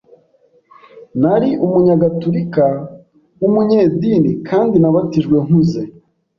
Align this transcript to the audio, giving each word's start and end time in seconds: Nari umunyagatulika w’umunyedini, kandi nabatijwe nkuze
Nari 1.21 1.49
umunyagatulika 1.65 2.65
w’umunyedini, 3.41 4.31
kandi 4.49 4.75
nabatijwe 4.79 5.35
nkuze 5.45 5.81